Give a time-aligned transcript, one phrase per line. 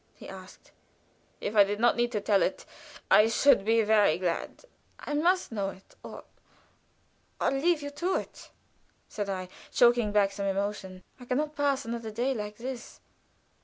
[0.15, 0.71] he asked.
[1.41, 2.65] "If I did not need to tell it,
[3.11, 4.65] I should be very glad."
[4.99, 6.23] "I must know it, or
[7.39, 8.49] or leave you to it!"
[9.07, 11.03] said I, choking back some emotion.
[11.19, 12.99] "I can not pass another day like this."